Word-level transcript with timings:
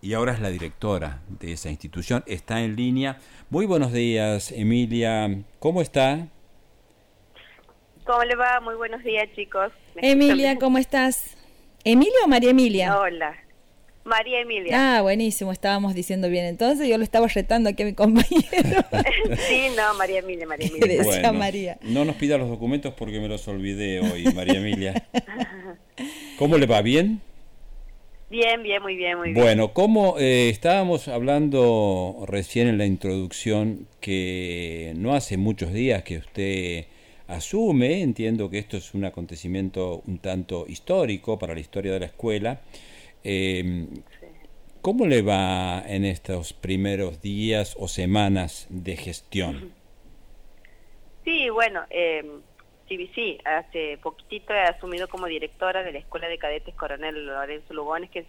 y 0.00 0.14
ahora 0.14 0.32
es 0.32 0.40
la 0.40 0.50
directora 0.50 1.22
de 1.28 1.52
esa 1.52 1.70
institución. 1.70 2.22
Está 2.26 2.60
en 2.60 2.76
línea. 2.76 3.18
Muy 3.50 3.66
buenos 3.66 3.92
días, 3.92 4.52
Emilia. 4.52 5.42
¿Cómo 5.58 5.82
está? 5.82 6.28
¿Cómo 8.04 8.24
le 8.24 8.36
va? 8.36 8.60
Muy 8.60 8.74
buenos 8.74 9.02
días, 9.02 9.28
chicos. 9.34 9.72
Emilia, 9.96 10.56
¿cómo 10.58 10.78
estás? 10.78 11.36
¿Emilia 11.84 12.18
o 12.24 12.28
María 12.28 12.50
Emilia? 12.50 12.98
Hola. 12.98 13.36
María 14.04 14.40
Emilia. 14.40 14.96
Ah, 14.96 15.02
buenísimo, 15.02 15.52
estábamos 15.52 15.94
diciendo 15.94 16.30
bien. 16.30 16.46
Entonces 16.46 16.88
yo 16.88 16.96
lo 16.96 17.04
estaba 17.04 17.26
retando 17.26 17.68
aquí 17.68 17.82
a 17.82 17.86
mi 17.86 17.92
compañero. 17.92 18.84
sí, 19.48 19.66
no, 19.76 19.94
María 19.98 20.20
Emilia, 20.20 20.46
María 20.46 20.68
Emilia. 20.68 21.04
Decía 21.04 21.32
María. 21.32 21.78
No 21.82 22.06
nos 22.06 22.16
pida 22.16 22.38
los 22.38 22.48
documentos 22.48 22.94
porque 22.94 23.20
me 23.20 23.28
los 23.28 23.46
olvidé 23.48 24.00
hoy, 24.00 24.24
María 24.34 24.58
Emilia. 24.58 25.06
¿Cómo 26.38 26.56
le 26.56 26.66
va? 26.66 26.80
¿Bien? 26.80 27.20
Bien, 28.30 28.62
bien, 28.62 28.82
muy 28.82 28.94
bien, 28.94 29.16
muy 29.16 29.32
bien. 29.32 29.42
Bueno, 29.42 29.72
como 29.72 30.18
eh, 30.18 30.50
estábamos 30.50 31.08
hablando 31.08 32.24
recién 32.26 32.68
en 32.68 32.76
la 32.76 32.84
introducción 32.84 33.86
que 34.00 34.92
no 34.96 35.14
hace 35.14 35.38
muchos 35.38 35.72
días 35.72 36.02
que 36.02 36.18
usted 36.18 36.84
asume, 37.26 38.02
entiendo 38.02 38.50
que 38.50 38.58
esto 38.58 38.76
es 38.76 38.92
un 38.92 39.06
acontecimiento 39.06 40.02
un 40.06 40.18
tanto 40.18 40.66
histórico 40.68 41.38
para 41.38 41.54
la 41.54 41.60
historia 41.60 41.92
de 41.92 42.00
la 42.00 42.06
escuela. 42.06 42.60
Eh, 43.24 43.86
¿Cómo 44.82 45.06
le 45.06 45.22
va 45.22 45.82
en 45.86 46.04
estos 46.04 46.52
primeros 46.52 47.20
días 47.20 47.76
o 47.78 47.88
semanas 47.88 48.66
de 48.70 48.96
gestión? 48.96 49.72
Sí, 51.24 51.48
bueno, 51.50 51.82
eh, 51.90 52.22
sí, 53.14 53.38
hace 53.44 53.98
poquitito 53.98 54.54
he 54.54 54.60
asumido 54.60 55.08
como 55.08 55.26
directora 55.26 55.82
de 55.82 55.92
la 55.92 55.98
Escuela 55.98 56.28
de 56.28 56.38
Cadetes 56.38 56.74
Coronel 56.74 57.26
Lorenzo 57.26 57.74
Lugones, 57.74 58.10
que 58.10 58.20
es, 58.20 58.26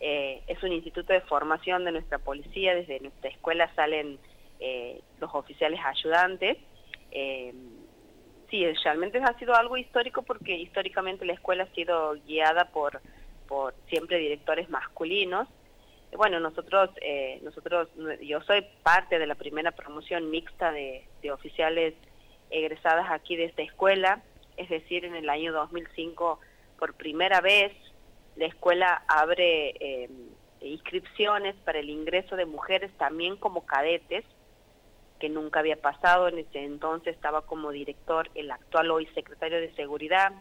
eh, 0.00 0.42
un 0.62 0.72
instituto 0.72 1.12
de 1.12 1.20
formación 1.20 1.84
de 1.84 1.92
nuestra 1.92 2.18
policía. 2.18 2.74
Desde 2.74 3.00
nuestra 3.00 3.30
escuela 3.30 3.70
salen 3.74 4.18
eh, 4.58 5.00
los 5.20 5.34
oficiales 5.34 5.80
ayudantes. 5.84 6.56
Eh, 7.10 7.52
sí, 8.50 8.64
realmente 8.84 9.18
ha 9.18 9.38
sido 9.38 9.54
algo 9.54 9.76
histórico 9.76 10.22
porque 10.22 10.56
históricamente 10.56 11.26
la 11.26 11.34
escuela 11.34 11.64
ha 11.64 11.74
sido 11.74 12.14
guiada 12.26 12.66
por, 12.66 13.00
por 13.46 13.74
siempre 13.88 14.18
directores 14.18 14.70
masculinos. 14.70 15.46
Bueno, 16.16 16.40
nosotros, 16.40 16.90
eh, 17.02 17.38
nosotros, 17.42 17.88
yo 18.22 18.40
soy 18.42 18.64
parte 18.82 19.18
de 19.18 19.26
la 19.26 19.34
primera 19.34 19.72
promoción 19.72 20.30
mixta 20.30 20.72
de 20.72 21.04
oficiales 21.30 21.94
egresadas 22.50 23.10
aquí 23.10 23.36
de 23.36 23.44
esta 23.44 23.62
escuela, 23.62 24.22
es 24.56 24.68
decir, 24.68 25.04
en 25.04 25.14
el 25.14 25.28
año 25.28 25.52
2005 25.52 26.40
por 26.78 26.94
primera 26.94 27.40
vez 27.40 27.72
la 28.36 28.46
escuela 28.46 29.02
abre 29.08 29.74
eh, 29.80 30.08
inscripciones 30.60 31.56
para 31.64 31.80
el 31.80 31.90
ingreso 31.90 32.36
de 32.36 32.46
mujeres 32.46 32.90
también 32.96 33.36
como 33.36 33.66
cadetes 33.66 34.24
que 35.18 35.28
nunca 35.28 35.60
había 35.60 35.76
pasado. 35.76 36.28
En 36.28 36.38
ese 36.38 36.64
entonces 36.64 37.14
estaba 37.14 37.42
como 37.42 37.70
director 37.70 38.30
el 38.34 38.50
actual 38.50 38.90
hoy 38.90 39.06
secretario 39.14 39.60
de 39.60 39.74
Seguridad, 39.74 40.32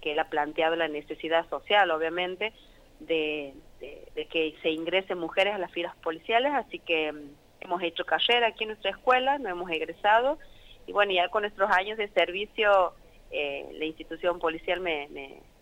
que 0.00 0.12
él 0.12 0.18
ha 0.18 0.30
planteado 0.30 0.76
la 0.76 0.88
necesidad 0.88 1.48
social, 1.50 1.90
obviamente, 1.90 2.52
de, 3.00 3.54
que 4.30 4.56
se 4.62 4.70
ingresen 4.70 5.18
mujeres 5.18 5.54
a 5.54 5.58
las 5.58 5.70
filas 5.70 5.94
policiales, 5.96 6.52
así 6.54 6.78
que 6.78 7.12
mm, 7.12 7.30
hemos 7.60 7.82
hecho 7.82 8.04
carrera 8.04 8.48
aquí 8.48 8.64
en 8.64 8.68
nuestra 8.68 8.90
escuela, 8.90 9.38
no 9.38 9.48
hemos 9.48 9.70
egresado, 9.70 10.38
y 10.86 10.92
bueno, 10.92 11.12
ya 11.12 11.28
con 11.28 11.42
nuestros 11.42 11.70
años 11.70 11.98
de 11.98 12.08
servicio, 12.08 12.94
eh, 13.30 13.68
la 13.78 13.84
institución 13.84 14.38
policial, 14.38 14.80
me, 14.80 15.08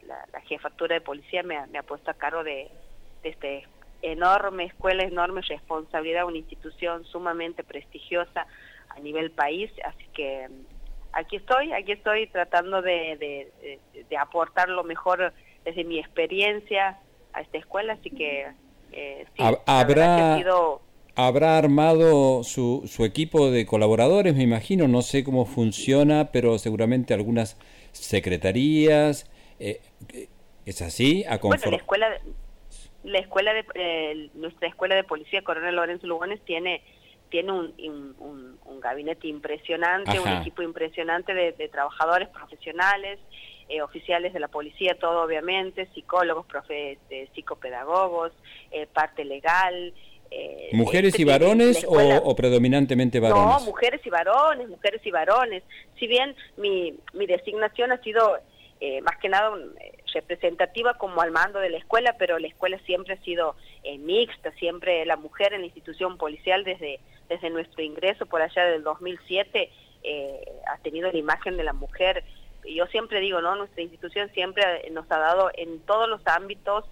la, 0.06 0.40
jefatura 0.42 0.94
de 0.94 1.00
policía 1.00 1.42
me, 1.42 1.56
ha 1.56 1.82
puesto 1.82 2.10
a 2.10 2.14
cargo 2.14 2.44
de, 2.44 2.70
de 3.22 3.28
este 3.30 3.66
enorme 4.02 4.64
escuela, 4.64 5.02
enorme 5.02 5.40
responsabilidad, 5.40 6.26
una 6.26 6.36
institución 6.36 7.04
sumamente 7.06 7.64
prestigiosa 7.64 8.46
a 8.90 9.00
nivel 9.00 9.30
país, 9.30 9.70
así 9.84 10.06
que 10.12 10.48
mm, 10.48 10.66
aquí 11.12 11.36
estoy, 11.36 11.72
aquí 11.72 11.92
estoy 11.92 12.26
tratando 12.26 12.82
de, 12.82 13.16
de, 14.08 14.16
aportar 14.16 14.68
lo 14.68 14.84
mejor 14.84 15.32
desde 15.64 15.84
mi 15.84 15.98
experiencia 15.98 16.98
a 17.32 17.40
esta 17.40 17.58
escuela, 17.58 17.94
así 17.94 18.10
que 18.10 18.46
eh, 18.92 19.26
sí, 19.36 19.42
habrá 19.66 20.36
habrá 21.16 21.58
armado 21.58 22.42
su, 22.42 22.82
su 22.86 23.04
equipo 23.04 23.50
de 23.50 23.66
colaboradores, 23.66 24.34
me 24.34 24.42
imagino, 24.42 24.88
no 24.88 25.02
sé 25.02 25.24
cómo 25.24 25.46
funciona, 25.46 26.30
pero 26.32 26.58
seguramente 26.58 27.14
algunas 27.14 27.56
secretarías, 27.92 29.30
eh, 29.60 29.80
¿es 30.66 30.82
así? 30.82 31.24
A 31.28 31.38
bueno, 31.38 31.70
la 31.70 31.76
escuela, 31.76 32.08
la 33.04 33.18
escuela 33.18 33.52
de, 33.52 33.64
eh, 33.74 34.30
nuestra 34.34 34.68
escuela 34.68 34.94
de 34.94 35.04
policía 35.04 35.42
Coronel 35.42 35.76
Lorenzo 35.76 36.06
Lugones 36.06 36.40
tiene 36.44 36.82
tiene 37.30 37.50
un, 37.50 38.56
un, 38.64 38.80
gabinete 38.80 39.26
impresionante, 39.26 40.20
un 40.20 40.28
equipo 40.28 40.62
impresionante 40.62 41.34
de, 41.34 41.68
trabajadores 41.68 42.28
profesionales, 42.28 43.18
eh, 43.68 43.82
oficiales 43.82 44.32
de 44.32 44.38
la 44.38 44.46
policía, 44.46 44.96
todo 45.00 45.24
obviamente, 45.24 45.88
psicólogos, 45.94 46.46
profe, 46.46 46.98
psicopedagogos, 47.34 48.30
eh, 48.70 48.86
parte 48.86 49.24
legal. 49.24 49.94
Eh, 50.36 50.70
¿Mujeres 50.72 51.18
y 51.18 51.24
varones 51.24 51.86
o, 51.88 52.34
predominantemente 52.34 53.20
varones? 53.20 53.60
No, 53.60 53.66
mujeres 53.66 54.00
y 54.04 54.10
varones, 54.10 54.68
mujeres 54.68 55.00
y 55.04 55.10
varones. 55.10 55.62
Si 55.98 56.06
bien 56.06 56.34
mi, 56.56 56.94
mi 57.12 57.26
designación 57.26 57.92
ha 57.92 58.02
sido 58.02 58.38
más 59.02 59.16
que 59.16 59.30
nada 59.30 59.50
representativa 60.14 60.94
como 60.94 61.20
al 61.20 61.32
mando 61.32 61.58
de 61.58 61.68
la 61.68 61.78
escuela, 61.78 62.16
pero 62.18 62.38
la 62.38 62.46
escuela 62.48 62.78
siempre 62.86 63.14
ha 63.14 63.22
sido 63.22 63.56
eh, 63.82 63.98
mixta, 63.98 64.52
siempre 64.52 65.04
la 65.04 65.16
mujer 65.16 65.52
en 65.52 65.60
la 65.60 65.66
institución 65.66 66.16
policial 66.16 66.64
desde, 66.64 67.00
desde 67.28 67.50
nuestro 67.50 67.82
ingreso 67.82 68.24
por 68.24 68.40
allá 68.40 68.64
del 68.64 68.82
2007 68.82 69.70
eh, 70.04 70.44
ha 70.72 70.78
tenido 70.78 71.10
la 71.10 71.18
imagen 71.18 71.56
de 71.56 71.64
la 71.64 71.72
mujer. 71.72 72.24
Yo 72.64 72.86
siempre 72.86 73.20
digo, 73.20 73.42
¿no? 73.42 73.56
Nuestra 73.56 73.82
institución 73.82 74.30
siempre 74.32 74.62
nos 74.90 75.10
ha 75.10 75.18
dado 75.18 75.50
en 75.54 75.80
todos 75.80 76.08
los 76.08 76.20
ámbitos 76.26 76.84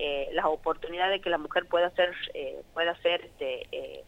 eh, 0.00 0.28
la 0.32 0.48
oportunidad 0.48 1.10
de 1.10 1.20
que 1.20 1.30
la 1.30 1.38
mujer 1.38 1.66
pueda 1.66 1.90
ser, 1.90 2.12
eh, 2.34 2.62
pueda 2.74 2.96
ser 3.02 3.24
este, 3.24 4.04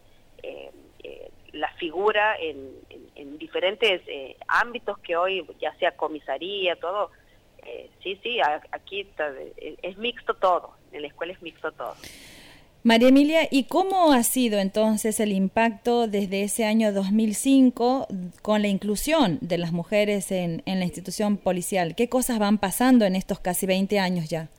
la 1.53 1.69
figura 1.73 2.35
en, 2.39 2.71
en 3.15 3.37
diferentes 3.37 4.01
ámbitos 4.47 4.97
que 4.99 5.15
hoy, 5.15 5.45
ya 5.61 5.73
sea 5.75 5.91
comisaría, 5.91 6.75
todo, 6.77 7.11
eh, 7.65 7.89
sí, 8.03 8.19
sí, 8.21 8.39
aquí 8.71 9.01
eh, 9.01 9.75
es 9.81 9.97
mixto 9.97 10.33
todo, 10.33 10.71
en 10.91 11.01
la 11.01 11.07
escuela 11.07 11.33
es 11.33 11.41
mixto 11.41 11.71
todo. 11.71 11.95
María 12.83 13.07
Emilia, 13.07 13.47
¿y 13.49 13.63
cómo 13.63 14.11
ha 14.11 14.23
sido 14.23 14.59
entonces 14.59 15.21
el 15.21 15.31
impacto 15.31 16.07
desde 16.07 16.43
ese 16.43 16.65
año 16.65 16.91
2005 16.91 18.07
con 18.41 18.61
la 18.61 18.67
inclusión 18.67 19.37
de 19.39 19.57
las 19.57 19.71
mujeres 19.71 20.33
en, 20.33 20.61
en 20.65 20.79
la 20.79 20.85
institución 20.85 21.37
policial? 21.37 21.95
¿Qué 21.95 22.09
cosas 22.09 22.39
van 22.39 22.57
pasando 22.57 23.05
en 23.05 23.15
estos 23.15 23.39
casi 23.39 23.65
20 23.65 23.99
años 23.99 24.29
ya? 24.29 24.49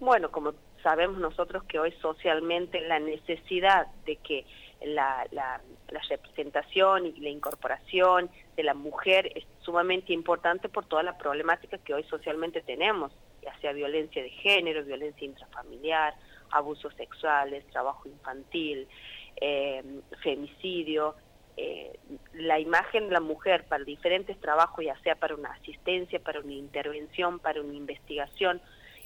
Bueno, 0.00 0.30
como 0.30 0.54
sabemos 0.82 1.18
nosotros 1.18 1.62
que 1.64 1.78
hoy 1.78 1.92
socialmente 2.00 2.80
la 2.80 2.98
necesidad 2.98 3.86
de 4.06 4.16
que 4.16 4.46
la, 4.82 5.26
la, 5.30 5.60
representación 6.08 7.06
y 7.06 7.20
la 7.20 7.28
incorporación 7.28 8.30
de 8.56 8.62
la 8.62 8.72
mujer 8.72 9.30
es 9.34 9.44
sumamente 9.60 10.14
importante 10.14 10.70
por 10.70 10.86
toda 10.86 11.02
la 11.02 11.18
problemática 11.18 11.76
que 11.76 11.92
hoy 11.92 12.04
socialmente 12.04 12.62
tenemos, 12.62 13.12
ya 13.42 13.54
sea 13.60 13.72
violencia 13.72 14.22
de 14.22 14.30
género, 14.30 14.82
violencia 14.82 15.26
intrafamiliar, 15.26 16.14
abusos 16.50 16.94
sexuales, 16.94 17.66
trabajo 17.66 18.08
infantil, 18.08 18.88
eh, 19.36 19.82
femicidio. 20.22 21.14
Eh, 21.58 21.98
la 22.32 22.58
imagen 22.58 23.08
de 23.08 23.12
la 23.12 23.20
mujer 23.20 23.64
para 23.68 23.84
diferentes 23.84 24.40
trabajos, 24.40 24.82
ya 24.82 24.98
sea 25.02 25.16
para 25.16 25.34
una 25.34 25.52
asistencia, 25.52 26.18
para 26.20 26.40
una 26.40 26.54
intervención, 26.54 27.38
para 27.38 27.60
una 27.60 27.74
investigación, 27.74 28.62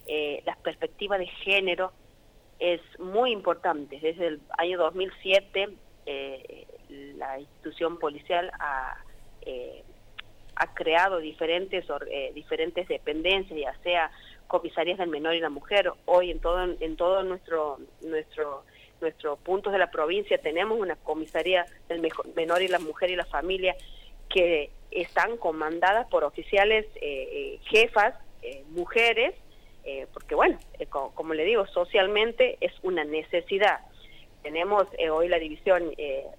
eh, 0.06 0.42
la 0.44 0.56
perspectiva 0.56 1.18
de 1.18 1.26
género 1.26 1.92
es 2.58 2.80
muy 2.98 3.32
importante. 3.32 3.98
Desde 4.00 4.26
el 4.26 4.40
año 4.58 4.78
2007 4.78 5.70
eh, 6.06 6.66
la 7.16 7.40
institución 7.40 7.98
policial 7.98 8.50
ha, 8.58 8.96
eh, 9.42 9.82
ha 10.56 10.74
creado 10.74 11.18
diferentes, 11.18 11.84
eh, 12.10 12.32
diferentes 12.34 12.88
dependencias, 12.88 13.58
ya 13.58 13.82
sea 13.82 14.10
comisarias 14.46 14.98
del 14.98 15.08
menor 15.08 15.34
y 15.34 15.40
la 15.40 15.50
mujer. 15.50 15.90
Hoy 16.04 16.30
en 16.30 16.40
todo, 16.40 16.62
en 16.62 16.96
todo 16.96 17.22
nuestro, 17.22 17.78
nuestro, 18.02 18.64
nuestros 19.00 19.38
puntos 19.40 19.72
de 19.72 19.78
la 19.78 19.90
provincia 19.90 20.38
tenemos 20.38 20.78
una 20.78 20.96
comisaría 20.96 21.64
del 21.88 22.06
menor 22.36 22.62
y 22.62 22.68
la 22.68 22.78
mujer 22.78 23.10
y 23.10 23.16
la 23.16 23.24
familia 23.24 23.74
que 24.28 24.70
están 24.90 25.36
comandadas 25.38 26.06
por 26.08 26.24
oficiales 26.24 26.86
jefas, 27.64 28.14
mujeres, 28.70 29.34
eh, 29.84 30.06
porque 30.14 30.34
bueno, 30.34 30.58
eh, 30.78 30.86
como, 30.86 31.34
le 31.34 31.44
digo, 31.44 31.66
socialmente 31.66 32.56
es 32.60 32.72
una 32.82 33.04
necesidad. 33.04 33.80
Tenemos 34.42 34.86
eh, 34.98 35.10
hoy 35.10 35.28
la 35.28 35.38
división 35.38 35.94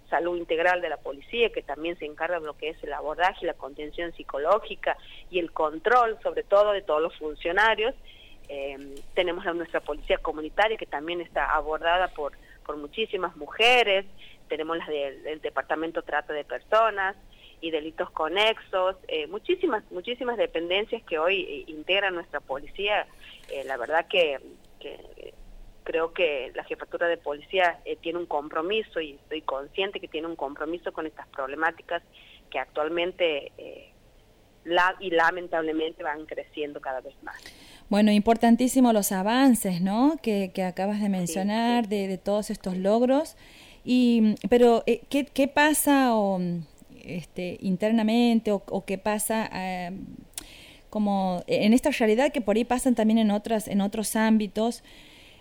salud 0.09 0.38
integral 0.38 0.81
de 0.81 0.89
la 0.89 0.97
policía, 0.97 1.50
que 1.50 1.62
también 1.62 1.97
se 1.97 2.06
encarga 2.06 2.39
de 2.39 2.45
lo 2.45 2.57
que 2.57 2.69
es 2.69 2.83
el 2.83 2.94
abordaje, 2.94 3.45
la 3.45 3.53
contención 3.53 4.13
psicológica 4.13 4.97
y 5.30 5.39
el 5.39 5.51
control, 5.51 6.18
sobre 6.21 6.44
todo, 6.44 6.71
de 6.71 6.81
todos 6.81 7.01
los 7.01 7.15
funcionarios. 7.18 7.95
tenemos 9.15 9.45
a 9.45 9.53
nuestra 9.53 9.80
policía 9.80 10.18
comunitaria 10.19 10.77
que 10.77 10.86
también 10.86 11.21
está 11.21 11.45
abordada 11.45 12.07
por, 12.09 12.33
por 12.63 12.77
muchísimas 12.77 13.36
mujeres, 13.38 14.06
tenemos 14.50 14.77
las 14.77 14.88
del, 14.88 15.41
Departamento 15.41 16.03
Trata 16.03 16.33
de 16.33 16.44
Personas 16.44 17.15
y 17.59 17.71
delitos 17.71 18.12
conexos, 18.12 18.98
muchísimas, 19.30 19.83
muchísimas 19.91 20.38
dependencias 20.38 21.01
que 21.03 21.18
hoy 21.18 21.65
integran 21.68 22.13
nuestra 22.13 22.39
policía. 22.39 23.07
La 23.65 23.77
verdad 23.77 24.07
que, 24.07 24.39
que 24.80 25.33
creo 25.86 26.12
que 26.13 26.51
la 26.53 26.65
jefatura 26.65 27.07
de 27.07 27.18
policía 27.18 27.80
eh, 27.86 27.95
tiene 28.01 28.19
un 28.19 28.25
compromiso 28.25 29.00
y 29.00 29.13
estoy 29.13 29.42
consciente 29.44 30.01
que 30.01 30.09
tiene 30.09 30.27
un 30.27 30.36
compromiso 30.36 30.92
con 30.92 31.06
estas 31.06 31.27
problemáticas 31.30 32.03
que 32.50 32.59
actualmente 32.59 33.51
eh, 33.57 33.92
la, 34.65 34.95
y 35.00 35.12
lamentablemente 35.12 36.03
van 36.03 36.25
creciendo 36.25 36.81
cada 36.81 37.00
vez 37.00 37.13
más. 37.24 37.38
Bueno, 37.88 38.12
importantísimo 38.12 38.92
los 38.92 39.12
avances, 39.12 39.80
¿no? 39.80 40.18
Que, 40.21 40.51
que 40.53 40.63
acabas 40.63 41.00
de 41.00 41.07
mencionar 41.07 41.88
De, 41.88 42.07
de, 42.07 42.18
todos 42.18 42.50
estos 42.50 42.75
logros. 42.75 43.38
Y, 43.83 44.36
pero, 44.50 44.83
eh, 44.88 45.01
¿qué, 45.09 45.25
¿qué, 45.25 45.48
pasa 45.48 46.15
o, 46.15 46.41
este, 47.03 47.57
internamente 47.62 48.51
o, 48.51 48.63
o, 48.65 48.86
qué 48.86 48.98
pasa 48.98 49.48
como 50.95 51.44
en 51.47 51.74
esta 51.74 51.89
realidad 51.89 52.31
que 52.31 52.39
por 52.39 52.56
ahí 52.56 52.63
pasan 52.63 52.95
también 52.95 53.18
en 53.18 53.30
otras 53.30 53.68
en 53.68 53.81
otros 53.81 54.15
ámbitos? 54.15 54.81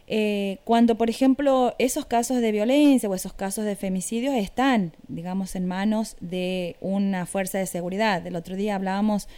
Eh, 0.09 0.59
cuando, 0.65 0.97
por 0.97 1.09
ejemplo, 1.09 1.77
esos 1.79 2.07
casos 2.07 2.41
de 2.41 2.51
violencia 2.51 3.09
o 3.09 3.15
esos 3.15 3.35
casos 3.35 3.65
de 3.65 3.77
femicidios 3.77 4.35
están, 4.35 4.97
digamos, 5.07 5.55
en 5.55 5.67
manos 5.67 6.17
de 6.19 6.75
una 6.81 7.25
fuerza 7.25 7.59
de 7.59 7.67
seguridad. 7.67 8.27
El 8.27 8.35
otro 8.35 8.57
día 8.57 8.75
hablábamos 8.75 9.29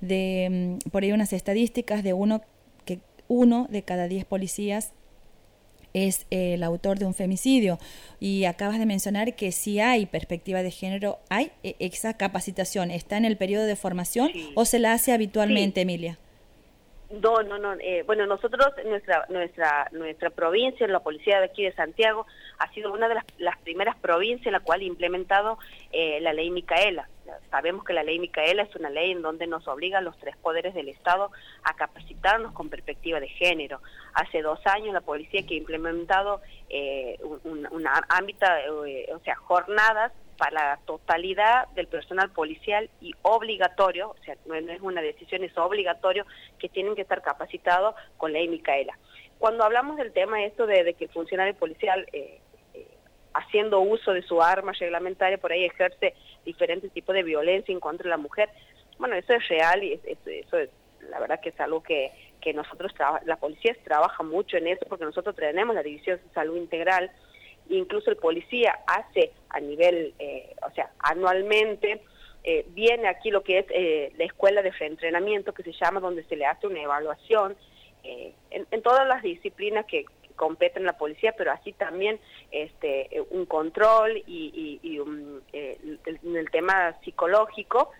de, 0.00 0.78
mm, 0.86 0.90
por 0.90 1.02
ahí, 1.02 1.10
unas 1.10 1.32
estadísticas 1.32 2.04
de 2.04 2.12
uno, 2.12 2.42
que 2.84 3.00
uno 3.26 3.66
de 3.68 3.82
cada 3.82 4.06
diez 4.06 4.24
policías 4.24 4.92
es 5.96 6.26
el 6.30 6.62
autor 6.62 6.98
de 6.98 7.06
un 7.06 7.14
femicidio. 7.14 7.78
Y 8.20 8.44
acabas 8.44 8.78
de 8.78 8.84
mencionar 8.84 9.34
que 9.34 9.50
si 9.50 9.80
hay 9.80 10.04
perspectiva 10.04 10.62
de 10.62 10.70
género, 10.70 11.18
hay 11.30 11.52
e, 11.62 11.74
esa 11.78 12.14
capacitación. 12.14 12.90
¿Está 12.90 13.16
en 13.16 13.24
el 13.24 13.38
periodo 13.38 13.64
de 13.64 13.76
formación 13.76 14.30
o 14.54 14.66
se 14.66 14.78
la 14.78 14.92
hace 14.92 15.12
habitualmente, 15.12 15.80
Emilia? 15.80 16.18
No, 17.10 17.40
no, 17.42 17.56
no. 17.58 17.74
Eh, 17.74 18.02
bueno, 18.04 18.26
nosotros, 18.26 18.66
nuestra, 18.84 19.26
nuestra, 19.28 19.88
nuestra 19.92 20.30
provincia, 20.30 20.88
la 20.88 21.00
policía 21.00 21.38
de 21.38 21.46
aquí 21.46 21.62
de 21.62 21.72
Santiago, 21.72 22.26
ha 22.58 22.72
sido 22.72 22.92
una 22.92 23.08
de 23.08 23.14
las, 23.14 23.24
las 23.38 23.56
primeras 23.58 23.96
provincias 23.96 24.46
en 24.46 24.52
la 24.52 24.60
cual 24.60 24.80
ha 24.80 24.84
implementado 24.84 25.58
eh, 25.92 26.18
la 26.20 26.32
ley 26.32 26.50
Micaela. 26.50 27.08
Sabemos 27.50 27.84
que 27.84 27.92
la 27.92 28.02
ley 28.02 28.18
Micaela 28.18 28.62
es 28.62 28.74
una 28.76 28.90
ley 28.90 29.12
en 29.12 29.22
donde 29.22 29.46
nos 29.46 29.66
obliga 29.68 29.98
a 29.98 30.00
los 30.00 30.16
tres 30.18 30.36
poderes 30.36 30.74
del 30.74 30.88
Estado 30.88 31.30
a 31.62 31.74
capacitarnos 31.74 32.52
con 32.52 32.70
perspectiva 32.70 33.20
de 33.20 33.28
género. 33.28 33.80
Hace 34.14 34.42
dos 34.42 34.60
años 34.66 34.92
la 34.92 35.00
policía 35.00 35.46
que 35.46 35.54
ha 35.54 35.58
implementado 35.58 36.40
eh, 36.68 37.18
un, 37.44 37.68
un, 37.70 37.84
ámbito, 38.08 38.46
o 39.14 39.18
sea, 39.20 39.36
jornadas 39.36 40.12
para 40.36 40.70
la 40.70 40.78
totalidad 40.84 41.68
del 41.68 41.86
personal 41.86 42.30
policial 42.30 42.90
y 43.00 43.12
obligatorio, 43.22 44.10
o 44.10 44.24
sea, 44.24 44.36
no 44.46 44.54
es 44.54 44.80
una 44.80 45.02
decisión, 45.02 45.44
es 45.44 45.56
obligatorio 45.56 46.24
que 46.58 46.68
tienen 46.68 46.94
que 46.94 47.02
estar 47.02 47.22
capacitados 47.22 47.94
con 48.16 48.32
ley 48.32 48.48
Micaela. 48.48 48.98
Cuando 49.38 49.64
hablamos 49.64 49.96
del 49.96 50.12
tema 50.12 50.44
esto 50.44 50.66
de, 50.66 50.94
que 50.94 51.04
el 51.04 51.10
funcionario 51.10 51.54
policial, 51.54 52.06
eh, 52.12 52.40
eh, 52.74 52.86
haciendo 53.34 53.80
uso 53.80 54.12
de 54.12 54.22
su 54.22 54.42
arma 54.42 54.72
reglamentaria, 54.72 55.38
por 55.38 55.52
ahí 55.52 55.64
ejerce 55.64 56.14
diferentes 56.44 56.92
tipos 56.92 57.14
de 57.14 57.22
violencia 57.22 57.72
en 57.72 57.80
contra 57.80 58.04
de 58.04 58.10
la 58.10 58.16
mujer, 58.16 58.48
bueno, 58.98 59.14
eso 59.14 59.34
es 59.34 59.46
real 59.48 59.84
y 59.84 59.92
eso 59.92 60.58
es, 60.58 60.70
la 61.10 61.20
verdad 61.20 61.40
que 61.40 61.50
es 61.50 61.60
algo 61.60 61.82
que, 61.82 62.12
que 62.40 62.54
nosotros, 62.54 62.92
la 63.24 63.36
policía 63.36 63.76
trabaja 63.84 64.22
mucho 64.22 64.56
en 64.56 64.68
eso 64.68 64.86
porque 64.88 65.04
nosotros 65.04 65.36
tenemos 65.36 65.74
la 65.74 65.82
División 65.82 66.18
de 66.22 66.32
Salud 66.32 66.56
Integral, 66.56 67.10
incluso 67.68 68.10
el 68.10 68.16
policía 68.16 68.78
hace 68.86 69.32
a 69.50 69.60
nivel, 69.60 70.14
eh, 70.18 70.54
o 70.66 70.70
sea, 70.72 70.90
anualmente, 70.98 72.02
eh, 72.44 72.64
viene 72.68 73.08
aquí 73.08 73.30
lo 73.30 73.42
que 73.42 73.58
es 73.60 73.66
eh, 73.70 74.12
la 74.16 74.24
escuela 74.24 74.62
de 74.62 74.70
reentrenamiento 74.70 75.52
que 75.52 75.62
se 75.62 75.72
llama, 75.72 76.00
donde 76.00 76.24
se 76.24 76.36
le 76.36 76.46
hace 76.46 76.66
una 76.66 76.82
evaluación 76.82 77.56
en, 78.50 78.82
todas 78.82 79.04
las 79.08 79.20
disciplinas 79.20 79.84
que, 79.86 80.04
competen 80.36 80.84
la 80.84 80.98
policía, 80.98 81.32
pero 81.36 81.50
así 81.50 81.72
también 81.72 82.20
este, 82.52 83.08
un 83.30 83.46
control 83.46 84.18
y, 84.26 84.78
y, 84.82 84.98
el, 85.54 86.50
tema 86.52 86.94
psicológico. 87.02 87.90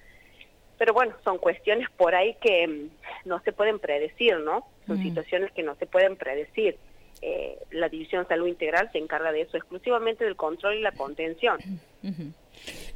Pero 0.79 0.93
bueno, 0.93 1.15
son 1.25 1.39
cuestiones 1.39 1.89
por 1.97 2.15
ahí 2.15 2.37
que 2.43 2.69
mm, 2.69 2.91
no 3.25 3.41
se 3.41 3.53
pueden 3.53 3.79
predecir, 3.79 4.39
¿no? 4.41 4.69
Son 4.87 4.99
situaciones 4.99 5.51
que 5.53 5.63
no 5.63 5.75
se 5.77 5.87
pueden 5.87 6.17
predecir. 6.17 6.77
Eh, 7.23 7.59
la 7.71 7.89
División 7.89 8.27
Salud 8.29 8.47
Integral 8.47 8.91
se 8.93 8.99
encarga 8.99 9.33
de 9.33 9.43
eso, 9.43 9.57
exclusivamente 9.57 10.25
del 10.25 10.37
control 10.37 10.77
y 10.77 10.81
la 10.81 10.93
contención. 10.93 11.59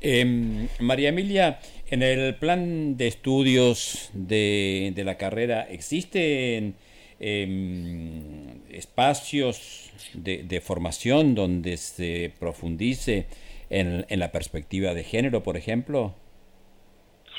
Em, 0.01 0.69
María 0.79 1.09
Emilia, 1.09 1.61
en 1.91 2.03
el 2.03 2.35
plan 2.37 2.97
de 2.97 3.07
estudios 3.07 4.11
de, 4.13 4.93
la 5.05 5.17
carrera, 5.17 5.63
¿existen 5.63 6.77
em, 7.19 8.61
espacios 8.71 9.93
de, 10.15 10.61
formación 10.61 11.35
donde 11.35 11.77
se 11.77 12.33
profundice 12.39 13.27
en, 13.69 14.07
en 14.09 14.21
la 14.21 14.33
perspectiva 14.33 14.95
de 14.95 15.05
género, 15.05 15.43
por 15.43 15.57
ejemplo? 15.57 16.15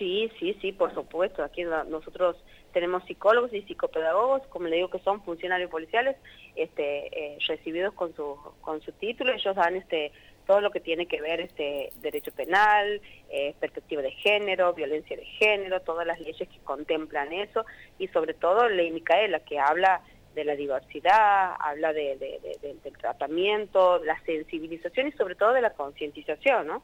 Sí, 0.02 0.32
sí, 0.40 0.58
sí, 0.62 0.72
por 0.72 0.92
supuesto. 0.96 1.44
Aquí 1.44 1.62
nosotros 1.64 2.36
tenemos 2.72 3.04
psicólogos 3.06 3.54
y 3.54 3.62
psicopedagogos, 3.64 4.42
como 4.48 4.68
le 4.68 4.78
digo 4.78 4.90
que 4.90 5.00
son 5.00 5.24
funcionarios 5.24 5.70
policiales, 5.70 6.18
este, 6.56 7.08
eh, 7.08 7.38
recibidos 7.48 7.94
con 7.94 8.16
su 8.16 8.38
con 8.62 8.82
su 8.82 8.92
título. 8.94 9.34
Ellos 9.34 9.56
dan 9.56 9.76
este 9.76 10.12
todo 10.48 10.62
lo 10.62 10.72
que 10.72 10.80
tiene 10.80 11.06
que 11.06 11.22
ver 11.22 11.40
este 11.40 11.92
derecho 12.02 12.32
penal, 12.32 13.02
eh, 13.30 13.54
perspectiva 13.60 14.02
de 14.02 14.12
género, 14.12 14.74
violencia 14.74 15.16
de 15.16 15.26
género, 15.26 15.82
todas 15.82 16.06
las 16.06 16.20
leyes 16.20 16.48
que 16.50 16.60
contemplan 16.64 17.32
eso 17.32 17.66
y 18.00 18.08
sobre 18.10 18.34
todo 18.34 18.68
ley 18.68 18.92
Micaela 18.92 19.40
que 19.42 19.60
habla 19.60 20.02
de 20.34 20.46
la 20.46 20.56
diversidad, 20.56 21.56
habla 21.60 21.94
de, 21.94 22.18
del 22.62 22.98
tratamiento, 22.98 24.04
la 24.04 24.20
sensibilización 24.24 25.08
y 25.10 25.12
sobre 25.12 25.36
todo 25.36 25.54
de 25.54 25.62
la 25.62 25.72
concientización, 25.72 26.68
¿no? 26.68 26.84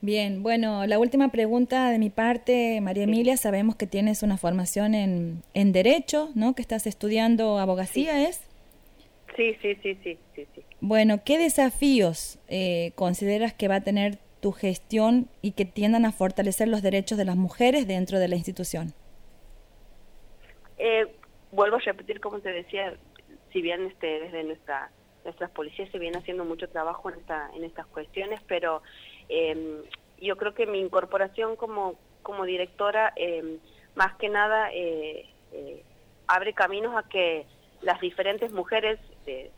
Bien, 0.00 0.44
bueno, 0.44 0.86
la 0.86 0.98
última 0.98 1.30
pregunta 1.30 1.90
de 1.90 1.98
mi 1.98 2.08
parte, 2.08 2.80
María 2.80 3.04
Emilia, 3.04 3.36
sabemos 3.36 3.74
que 3.74 3.88
tienes 3.88 4.22
una 4.22 4.36
formación 4.36 4.94
en, 4.94 5.42
en 5.54 5.72
Derecho, 5.72 6.30
¿no? 6.36 6.54
Que 6.54 6.62
estás 6.62 6.86
estudiando 6.86 7.58
abogacía, 7.58 8.28
¿es? 8.28 8.48
Sí, 9.34 9.56
sí, 9.60 9.74
sí, 9.82 9.98
sí, 10.04 10.18
sí, 10.36 10.46
sí. 10.54 10.62
Bueno, 10.80 11.22
¿qué 11.24 11.36
desafíos 11.36 12.38
eh, 12.48 12.92
consideras 12.94 13.52
que 13.52 13.66
va 13.66 13.76
a 13.76 13.80
tener 13.80 14.18
tu 14.40 14.52
gestión 14.52 15.28
y 15.42 15.52
que 15.52 15.64
tiendan 15.64 16.04
a 16.04 16.12
fortalecer 16.12 16.68
los 16.68 16.82
derechos 16.82 17.18
de 17.18 17.24
las 17.24 17.36
mujeres 17.36 17.88
dentro 17.88 18.20
de 18.20 18.28
la 18.28 18.36
institución? 18.36 18.94
Eh, 20.78 21.06
vuelvo 21.50 21.76
a 21.76 21.80
repetir, 21.80 22.20
como 22.20 22.38
te 22.38 22.50
decía, 22.50 22.96
si 23.52 23.62
bien 23.62 23.86
este, 23.86 24.20
desde 24.20 24.44
nuestra 24.44 24.92
nuestras 25.24 25.50
policías 25.50 25.90
se 25.90 25.98
viene 25.98 26.18
haciendo 26.18 26.44
mucho 26.44 26.68
trabajo 26.68 27.10
en, 27.10 27.18
esta, 27.18 27.50
en 27.54 27.64
estas 27.64 27.86
cuestiones, 27.86 28.40
pero 28.46 28.82
eh, 29.28 29.82
yo 30.20 30.36
creo 30.36 30.54
que 30.54 30.66
mi 30.66 30.80
incorporación 30.80 31.56
como, 31.56 31.96
como 32.22 32.44
directora, 32.44 33.12
eh, 33.16 33.58
más 33.94 34.14
que 34.16 34.28
nada, 34.28 34.70
eh, 34.72 35.26
eh, 35.52 35.82
abre 36.26 36.52
caminos 36.52 36.94
a 36.96 37.08
que 37.08 37.46
las 37.82 38.00
diferentes 38.00 38.52
mujeres 38.52 38.98
de, 39.26 39.50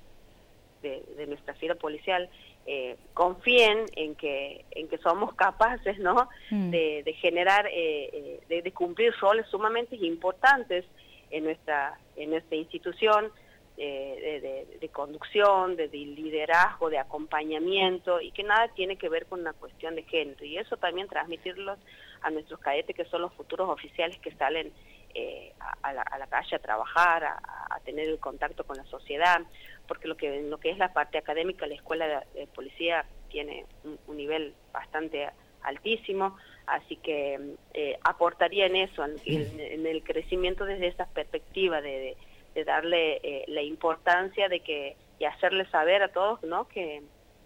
de, 0.82 1.26
nuestra 1.26 1.54
fila 1.54 1.74
policial 1.74 2.28
eh, 2.66 2.96
confíen 3.14 3.86
en 3.96 4.14
que 4.14 4.64
en 4.70 4.88
que 4.88 4.98
somos 4.98 5.34
capaces 5.34 5.98
no 5.98 6.28
mm. 6.50 6.70
de, 6.70 7.02
de, 7.04 7.12
generar 7.14 7.66
eh, 7.72 8.40
de, 8.48 8.62
de, 8.62 8.72
cumplir 8.72 9.14
roles 9.20 9.46
sumamente 9.48 9.96
importantes 9.96 10.84
en 11.30 11.44
nuestra 11.44 11.98
en 12.16 12.30
nuestra 12.30 12.56
institución 12.56 13.30
de, 13.76 14.90
conducción, 14.92 15.76
de, 15.76 15.88
liderazgo, 15.88 16.90
de 16.90 16.98
acompañamiento 16.98 18.20
y 18.20 18.30
que 18.32 18.42
nada 18.42 18.68
tiene 18.68 18.96
que 18.96 19.08
ver 19.08 19.26
con 19.26 19.40
una 19.40 19.52
cuestión 19.52 19.94
de 19.94 20.02
género. 20.02 20.44
Y 20.44 20.58
eso 20.58 20.76
también 20.76 21.08
transmitirlos 21.08 21.78
a 22.22 22.30
nuestros 22.30 22.60
cadetes 22.60 22.94
que 22.94 23.04
son 23.06 23.22
los 23.22 23.32
futuros 23.34 23.68
oficiales 23.68 24.18
que 24.18 24.32
salen 24.32 24.72
eh, 25.14 25.52
a, 25.82 25.92
la, 25.92 26.26
calle 26.28 26.56
a 26.56 26.58
trabajar, 26.60 27.24
a, 27.24 27.80
tener 27.84 28.08
el 28.08 28.20
contacto 28.20 28.64
con 28.64 28.76
la 28.76 28.84
sociedad, 28.84 29.40
porque 29.88 30.06
lo 30.06 30.16
que, 30.16 30.42
lo 30.42 30.58
que 30.58 30.70
es 30.70 30.78
la 30.78 30.92
parte 30.92 31.18
académica, 31.18 31.66
la 31.66 31.74
escuela 31.74 32.24
de, 32.34 32.46
policía 32.48 33.04
tiene 33.28 33.64
un, 34.06 34.16
nivel 34.16 34.54
bastante 34.72 35.28
altísimo, 35.62 36.36
así 36.66 36.96
que 36.96 37.56
eh, 37.74 37.98
aportaría 38.04 38.66
en 38.66 38.76
eso, 38.76 39.04
en, 39.04 39.86
el 39.86 40.04
crecimiento 40.04 40.64
desde 40.64 40.88
esa 40.88 41.06
perspectiva 41.06 41.80
de 41.80 42.16
de 42.54 42.64
darle 42.64 43.20
eh, 43.22 43.44
la 43.48 43.62
importancia 43.62 44.48
de 44.48 44.60
que 44.60 44.96
y 45.18 45.24
hacerle 45.24 45.66
saber 45.70 46.02
a 46.02 46.08
todos 46.08 46.42
no 46.42 46.66
que 46.68 47.02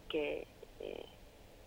que, 0.08 0.46
eh, 0.80 1.06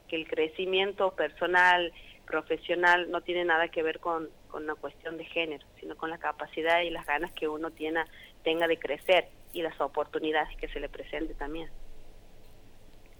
que 0.07 0.15
el 0.15 0.27
crecimiento 0.27 1.11
personal 1.11 1.91
profesional 2.25 3.11
no 3.11 3.21
tiene 3.21 3.45
nada 3.45 3.67
que 3.67 3.83
ver 3.83 3.99
con 3.99 4.29
con 4.47 4.63
una 4.63 4.75
cuestión 4.75 5.17
de 5.17 5.25
género, 5.25 5.65
sino 5.79 5.95
con 5.95 6.09
la 6.09 6.17
capacidad 6.17 6.81
y 6.81 6.89
las 6.89 7.05
ganas 7.05 7.31
que 7.33 7.47
uno 7.47 7.71
tiene, 7.71 8.03
tenga 8.43 8.67
de 8.67 8.79
crecer 8.79 9.27
y 9.53 9.61
las 9.61 9.79
oportunidades 9.79 10.55
que 10.57 10.67
se 10.69 10.79
le 10.79 10.89
presente 10.89 11.33
también. 11.35 11.69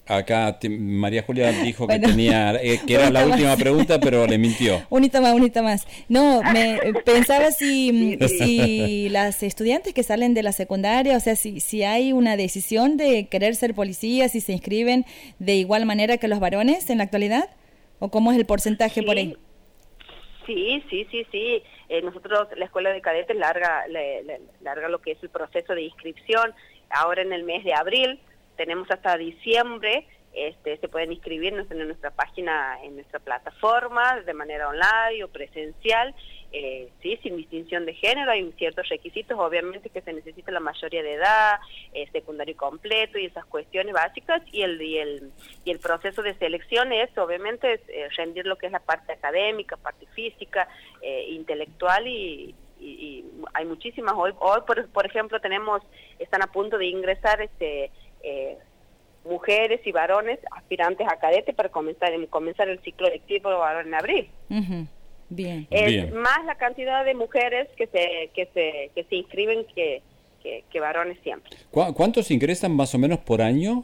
Acá 0.07 0.57
María 0.69 1.23
Julia 1.23 1.51
dijo 1.51 1.87
que 1.87 1.99
tenía 1.99 2.55
eh, 2.55 2.79
que 2.85 2.95
era 2.95 3.09
la 3.09 3.25
última 3.25 3.55
pregunta, 3.57 3.99
pero 3.99 4.25
le 4.25 4.37
mintió. 4.37 4.81
Unita 4.89 5.21
más, 5.21 5.33
unita 5.33 5.61
más. 5.61 5.87
No, 6.07 6.41
me 6.53 6.79
pensaba 7.05 7.51
si, 7.51 8.17
si 8.27 9.09
las 9.09 9.43
estudiantes 9.43 9.93
que 9.93 10.03
salen 10.03 10.33
de 10.33 10.43
la 10.43 10.51
secundaria, 10.51 11.17
o 11.17 11.19
sea, 11.19 11.35
si, 11.35 11.59
si 11.59 11.83
hay 11.83 12.13
una 12.13 12.37
decisión 12.37 12.97
de 12.97 13.27
querer 13.27 13.55
ser 13.55 13.73
policías, 13.73 14.31
si 14.31 14.41
se 14.41 14.53
inscriben 14.53 15.05
de 15.39 15.55
igual 15.55 15.85
manera 15.85 16.17
que 16.17 16.27
los 16.27 16.39
varones 16.39 16.89
en 16.89 16.99
la 16.99 17.03
actualidad, 17.03 17.49
o 17.99 18.09
cómo 18.09 18.31
es 18.31 18.37
el 18.37 18.45
porcentaje 18.45 19.03
por 19.03 19.17
ahí. 19.17 19.35
Sí, 20.45 20.81
sí, 20.89 21.05
sí, 21.11 21.25
sí. 21.31 21.63
Eh, 21.89 22.01
nosotros, 22.01 22.47
la 22.55 22.65
Escuela 22.65 22.91
de 22.91 23.01
Cadetes, 23.01 23.35
larga, 23.35 23.85
larga 24.61 24.89
lo 24.89 24.99
que 24.99 25.11
es 25.11 25.23
el 25.23 25.29
proceso 25.29 25.73
de 25.73 25.83
inscripción. 25.83 26.53
Ahora 26.89 27.21
en 27.21 27.33
el 27.33 27.43
mes 27.43 27.65
de 27.65 27.73
abril 27.73 28.19
tenemos 28.57 28.89
hasta 28.91 29.17
diciembre, 29.17 30.07
este, 30.33 30.77
se 30.77 30.87
pueden 30.87 31.11
inscribir 31.11 31.53
en 31.53 31.87
nuestra 31.87 32.11
página, 32.11 32.77
en 32.83 32.95
nuestra 32.95 33.19
plataforma, 33.19 34.21
de 34.21 34.33
manera 34.33 34.67
online 34.67 35.23
o 35.23 35.29
presencial, 35.29 36.13
eh, 36.51 36.89
sí, 37.01 37.17
sin 37.23 37.35
distinción 37.37 37.85
de 37.85 37.93
género, 37.93 38.31
hay 38.31 38.51
ciertos 38.57 38.87
requisitos, 38.87 39.37
obviamente 39.39 39.89
que 39.89 40.01
se 40.01 40.13
necesita 40.13 40.51
la 40.51 40.59
mayoría 40.59 41.01
de 41.01 41.13
edad, 41.13 41.59
eh, 41.91 42.07
secundario 42.11 42.55
completo 42.55 43.17
y 43.17 43.25
esas 43.25 43.45
cuestiones 43.45 43.93
básicas, 43.93 44.43
y 44.51 44.61
el, 44.61 44.79
y 44.81 44.99
el, 44.99 45.31
y 45.65 45.71
el 45.71 45.79
proceso 45.79 46.21
de 46.21 46.35
selección 46.35 46.93
es, 46.93 47.15
obviamente, 47.17 47.81
eh, 47.87 48.07
rendir 48.15 48.45
lo 48.45 48.57
que 48.57 48.67
es 48.67 48.71
la 48.71 48.79
parte 48.79 49.13
académica, 49.13 49.75
parte 49.75 50.05
física, 50.13 50.67
eh, 51.01 51.25
intelectual 51.29 52.07
y, 52.07 52.53
y, 52.79 53.25
hay 53.55 53.65
muchísimas 53.65 54.13
hoy 54.15 54.31
hoy 54.39 54.61
por, 54.67 54.87
por 54.89 55.05
ejemplo 55.05 55.39
tenemos 55.39 55.81
están 56.19 56.43
a 56.43 56.47
punto 56.51 56.77
de 56.77 56.85
ingresar 56.85 57.41
este 57.41 57.89
eh, 58.27 58.57
mujeres 59.25 59.81
y 59.85 59.91
varones 59.91 60.39
aspirantes 60.51 61.07
a 61.07 61.17
cadete 61.19 61.53
para 61.53 61.69
comenzar, 61.69 62.11
comenzar 62.29 62.69
el 62.69 62.79
ciclo 62.81 63.09
lectivo 63.09 63.49
ahora 63.49 63.81
en 63.81 63.93
abril. 63.93 64.29
Bien. 65.29 65.67
Es 65.69 66.13
más 66.13 66.45
la 66.45 66.55
cantidad 66.55 67.03
de 67.03 67.13
mujeres 67.13 67.67
que 67.75 67.87
se, 67.87 68.31
que 68.33 68.45
se, 68.53 68.91
que 68.95 69.03
se 69.03 69.15
inscriben 69.15 69.65
que, 69.75 70.01
que, 70.71 70.79
varones 70.79 71.19
siempre. 71.23 71.51
¿Cuántos 71.71 72.31
ingresan 72.31 72.73
más 72.73 72.95
o 72.95 72.97
menos 72.97 73.19
por 73.19 73.41
año? 73.41 73.83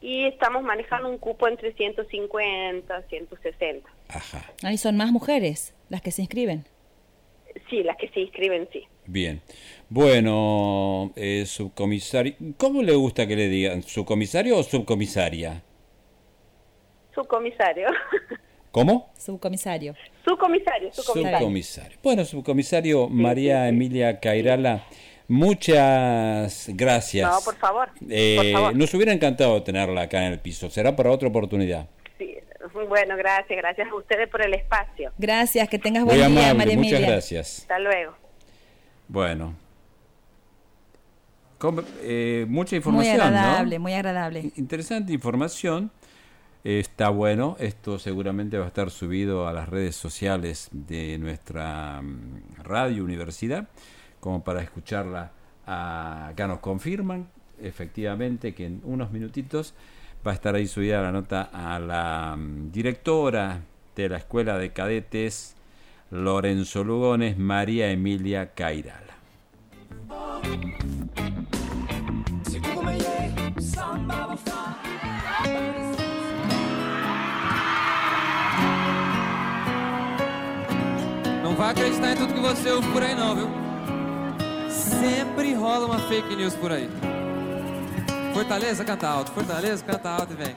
Y 0.00 0.26
estamos 0.26 0.62
manejando 0.62 1.08
un 1.08 1.18
cupo 1.18 1.48
entre 1.48 1.72
150, 1.72 3.02
160. 3.02 3.90
Ajá. 4.08 4.52
Ahí 4.62 4.78
son 4.78 4.96
más 4.96 5.10
mujeres 5.10 5.74
las 5.88 6.02
que 6.02 6.12
se 6.12 6.22
inscriben. 6.22 6.64
Sí, 7.68 7.82
las 7.82 7.96
que 7.96 8.08
se 8.10 8.20
inscriben, 8.20 8.68
sí. 8.72 8.86
Bien. 9.08 9.40
Bueno, 9.88 11.12
eh, 11.16 11.44
subcomisario, 11.46 12.34
¿cómo 12.58 12.82
le 12.82 12.94
gusta 12.94 13.26
que 13.26 13.36
le 13.36 13.48
digan? 13.48 13.82
¿Subcomisario 13.82 14.58
o 14.58 14.62
subcomisaria? 14.62 15.62
Subcomisario. 17.14 17.88
¿Cómo? 18.70 19.10
Subcomisario. 19.16 19.94
Subcomisario, 20.26 20.92
subcomisario. 20.92 21.38
subcomisario. 21.38 21.98
Bueno, 22.02 22.24
subcomisario 22.26 23.08
María 23.08 23.66
Emilia 23.66 24.20
Cairala, 24.20 24.84
muchas 25.26 26.68
gracias. 26.74 27.30
No, 27.30 27.40
por 27.42 27.56
favor, 27.56 27.88
eh, 28.10 28.36
por 28.36 28.52
favor. 28.52 28.76
Nos 28.76 28.92
hubiera 28.92 29.12
encantado 29.14 29.62
tenerla 29.62 30.02
acá 30.02 30.26
en 30.26 30.34
el 30.34 30.38
piso. 30.38 30.68
Será 30.68 30.94
para 30.94 31.10
otra 31.10 31.28
oportunidad. 31.28 31.88
Sí, 32.18 32.36
bueno, 32.86 33.16
gracias, 33.16 33.56
gracias 33.56 33.88
a 33.88 33.94
ustedes 33.94 34.28
por 34.28 34.42
el 34.42 34.52
espacio. 34.52 35.12
Gracias, 35.16 35.66
que 35.70 35.78
tengas 35.78 36.04
buen 36.04 36.18
día, 36.18 36.52
María 36.52 36.74
Emilia. 36.74 36.98
Muchas 36.98 37.10
gracias. 37.10 37.58
Hasta 37.60 37.78
luego. 37.78 38.27
Bueno. 39.08 39.54
Eh, 42.02 42.46
mucha 42.48 42.76
información. 42.76 43.16
Muy 43.16 43.24
agradable, 43.24 43.78
muy 43.78 43.94
agradable. 43.94 44.52
Interesante 44.56 45.12
información. 45.12 45.90
Está 46.62 47.08
bueno, 47.08 47.56
esto 47.60 47.98
seguramente 47.98 48.58
va 48.58 48.64
a 48.64 48.68
estar 48.68 48.90
subido 48.90 49.48
a 49.48 49.52
las 49.52 49.68
redes 49.68 49.96
sociales 49.96 50.68
de 50.72 51.16
nuestra 51.18 52.02
mm, 52.02 52.62
radio 52.64 53.04
universidad, 53.04 53.68
como 54.20 54.44
para 54.44 54.60
escucharla. 54.60 55.32
Acá 55.66 56.46
nos 56.46 56.58
confirman 56.60 57.28
efectivamente 57.60 58.54
que 58.54 58.66
en 58.66 58.80
unos 58.84 59.10
minutitos 59.10 59.74
va 60.26 60.32
a 60.32 60.34
estar 60.34 60.54
ahí 60.54 60.66
subida 60.66 61.02
la 61.02 61.12
nota 61.12 61.48
a 61.52 61.78
la 61.78 62.36
mm, 62.36 62.70
directora 62.70 63.62
de 63.96 64.08
la 64.08 64.18
Escuela 64.18 64.58
de 64.58 64.72
Cadetes 64.72 65.56
Lorenzo 66.10 66.82
Lugones, 66.82 67.36
María 67.36 67.90
Emilia 67.92 68.46
Cairala. 68.46 69.08
Não 81.42 81.54
vai 81.54 81.70
acreditar 81.70 82.12
em 82.12 82.16
tudo 82.16 82.32
que 82.32 82.40
você 82.40 82.70
ouve 82.70 82.90
por 82.90 83.02
aí 83.02 83.14
não, 83.14 83.36
viu? 83.36 83.48
Sempre 84.70 85.52
rola 85.52 85.86
uma 85.86 85.98
fake 86.08 86.34
news 86.36 86.54
por 86.54 86.72
aí. 86.72 86.88
Fortaleza, 88.32 88.82
canta 88.82 89.08
alto. 89.08 89.30
Fortaleza, 89.32 89.84
canta 89.84 90.08
alto 90.08 90.32
e 90.32 90.36
vem. 90.36 90.56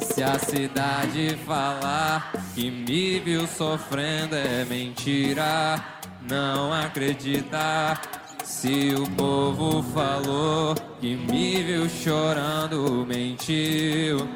Se 0.00 0.22
a 0.22 0.38
cidade 0.38 1.36
falar 1.44 2.39
que 2.60 2.70
me 2.70 3.18
viu 3.20 3.46
sofrendo 3.46 4.36
é 4.36 4.66
mentira, 4.66 5.82
não 6.28 6.70
acredita. 6.70 7.98
Se 8.44 8.94
o 8.94 9.10
povo 9.12 9.82
falou 9.94 10.74
que 11.00 11.16
me 11.16 11.62
viu 11.62 11.88
chorando, 11.88 13.06
mentiu. 13.08 14.28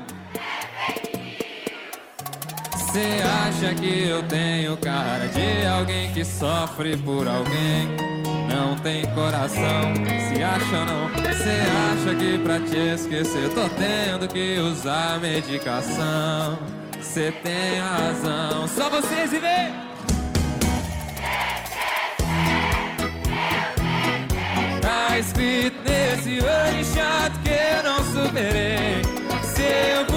Cê 2.93 3.21
acha 3.47 3.75
que 3.75 4.09
eu 4.09 4.23
tenho 4.23 4.75
cara 4.79 5.27
de 5.29 5.67
alguém 5.67 6.11
que 6.15 6.25
sofre 6.25 6.97
por 6.97 7.29
alguém? 7.29 7.89
Não 8.49 8.75
tem 8.77 9.05
coração, 9.15 9.93
se 10.07 10.43
acha 10.43 10.79
ou 10.79 10.87
não? 10.87 11.35
Cê 11.35 11.61
acha 11.93 12.15
que 12.15 12.39
pra 12.39 12.59
te 12.61 12.95
esquecer 12.95 13.51
tô 13.51 13.69
tendo 13.69 14.27
que 14.29 14.59
usar 14.61 15.21
medicação? 15.21 16.84
Cê 17.05 17.31
tem 17.31 17.79
razão, 17.79 18.67
só 18.67 18.91
vocês 18.91 19.33
e 19.33 19.39
vê! 19.39 19.71
Tá 24.81 25.19
escrito 25.19 25.77
nesse 25.85 26.41
chato 26.93 27.39
que 27.45 27.51
eu 27.51 27.83
não 27.85 27.99
superei. 28.13 29.03
Se 29.45 30.14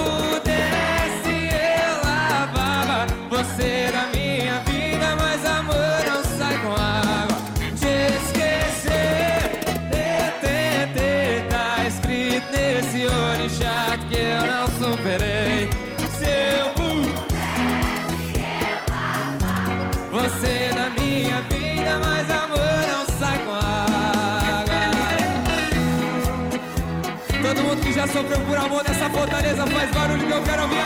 sofreu 28.18 28.40
por 28.40 28.56
amor 28.56 28.82
nessa 28.82 29.08
fortaleza 29.10 29.66
faz 29.66 29.90
barulho 29.92 30.26
que 30.26 30.32
eu 30.32 30.42
quero 30.42 30.62
ouvir. 30.62 30.76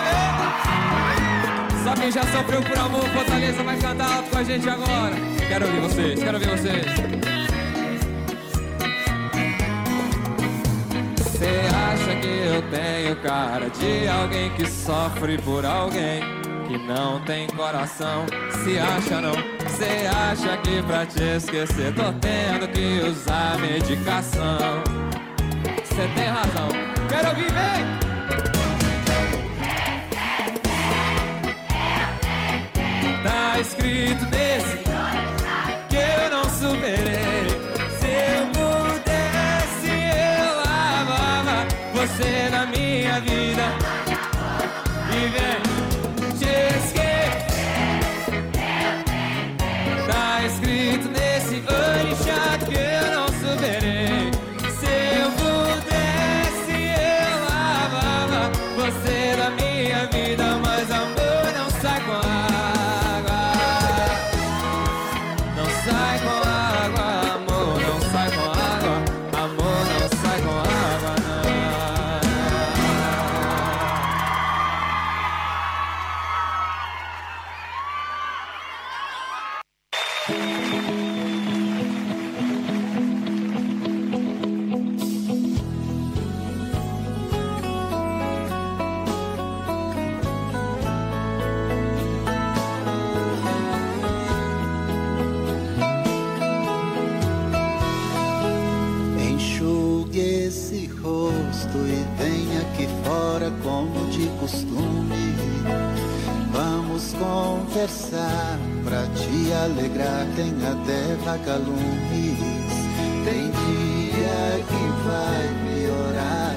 Só 1.82 1.94
quem 1.94 2.12
já 2.12 2.22
sofreu 2.24 2.62
por 2.62 2.78
amor, 2.78 3.08
Fortaleza 3.08 3.62
vai 3.62 3.76
cantar 3.78 4.16
alto 4.16 4.30
com 4.30 4.38
a 4.38 4.44
gente 4.44 4.68
agora. 4.68 5.14
Quero 5.48 5.66
ouvir 5.66 5.80
vocês, 5.80 6.22
quero 6.22 6.34
ouvir 6.34 6.50
vocês. 6.50 6.84
Você 11.16 11.60
acha 11.90 12.16
que 12.20 12.28
eu 12.28 12.62
tenho 12.70 13.16
cara 13.16 13.68
de 13.70 14.08
alguém 14.08 14.50
que 14.50 14.66
sofre 14.68 15.38
por 15.38 15.64
alguém 15.64 16.22
que 16.68 16.78
não 16.86 17.18
tem 17.24 17.46
coração? 17.48 18.26
Se 18.62 18.78
acha 18.78 19.20
não? 19.20 19.32
Você 19.32 20.06
acha 20.06 20.56
que 20.58 20.82
pra 20.82 21.06
te 21.06 21.22
esquecer 21.22 21.94
tô 21.94 22.12
tendo 22.20 22.68
que 22.68 23.08
usar 23.08 23.58
medicação? 23.58 24.82
Você 25.82 26.08
tem 26.14 26.26
razão. 26.26 27.01
Quero 27.12 27.28
ouvir, 27.28 27.52
vem! 27.52 27.85
Tá 33.23 33.61
escrito 33.61 34.25
nesse 34.31 34.78
que 35.90 35.97
eu 35.97 36.31
não 36.31 36.45
superei. 36.45 37.22
Tem 110.42 110.66
até 110.66 111.14
vagalumes. 111.25 112.38
Tem 113.25 113.50
dia 113.50 114.64
que 114.66 114.84
vai 115.06 115.44
piorar, 115.64 116.56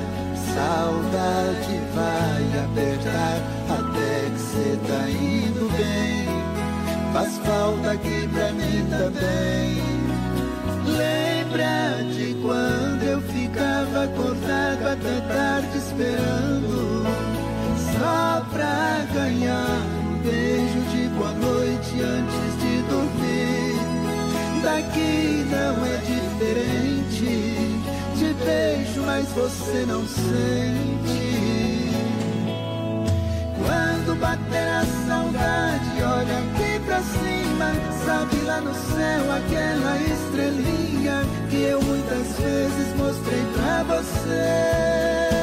saudade 0.56 1.76
vai 1.94 2.44
apertar, 2.64 3.38
até 3.70 4.30
que 4.32 4.40
cê 4.40 4.80
tá 4.88 5.10
indo 5.10 5.70
bem. 5.78 6.26
Faz 7.14 7.38
falta 7.38 7.92
aqui 7.92 8.28
pra 8.28 8.52
mim 8.52 8.88
também. 8.90 9.86
Lembra 10.98 12.04
de 12.12 12.36
quando 12.42 13.04
eu 13.04 13.22
ficava 13.22 14.04
acordado 14.04 14.88
até 14.94 15.22
tarde 15.22 15.78
esperando 15.78 17.04
Só 17.98 18.46
pra 18.52 19.06
ganhar 19.14 19.85
mas 29.16 29.28
você 29.30 29.86
não 29.88 30.06
sente. 30.06 31.16
Quando 33.58 34.20
bater 34.20 34.68
a 34.68 34.86
saudade, 35.08 36.04
olha 36.04 36.40
aqui 36.40 36.80
pra 36.86 37.02
cima. 37.02 37.72
Sabe 38.06 38.42
lá 38.46 38.60
no 38.62 38.74
céu 38.74 39.32
aquela 39.32 39.98
estrelinha 39.98 41.24
Que 41.50 41.64
eu 41.64 41.82
muitas 41.82 42.28
vezes 42.38 42.96
mostrei 42.98 43.44
pra 43.56 43.84
você 43.84 45.35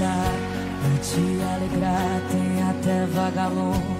conversar 0.00 0.32
e 0.86 0.98
te 0.98 1.42
alegrar. 1.42 2.22
Tem 2.30 2.62
até 2.62 3.06
vagalume. 3.06 3.99